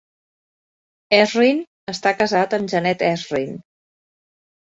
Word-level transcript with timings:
Ezrin 1.17 1.59
està 1.93 2.13
casat 2.21 2.57
amb 2.59 2.73
Janet 2.73 3.05
Ezrin. 3.09 3.55